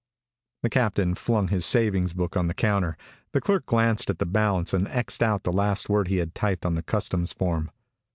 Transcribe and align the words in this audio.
The 0.63 0.69
captain 0.71 1.13
flung 1.13 1.49
his 1.49 1.63
savings 1.63 2.13
book 2.13 2.35
on 2.35 2.47
the 2.47 2.55
counter. 2.55 2.97
The 3.33 3.39
clerk 3.39 3.67
glanced 3.67 4.09
at 4.09 4.17
the 4.17 4.25
balance 4.25 4.73
and 4.73 4.87
X'ed 4.87 5.21
out 5.21 5.43
the 5.43 5.53
last 5.53 5.89
word 5.89 6.07
he 6.07 6.17
had 6.17 6.33
typed 6.33 6.65
on 6.65 6.73
the 6.73 6.81
customs 6.81 7.31
form. 7.31 7.69